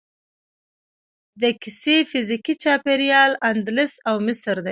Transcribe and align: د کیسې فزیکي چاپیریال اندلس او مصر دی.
د 1.41 1.43
کیسې 1.61 1.97
فزیکي 2.11 2.53
چاپیریال 2.63 3.31
اندلس 3.49 3.93
او 4.09 4.15
مصر 4.27 4.55
دی. 4.55 4.59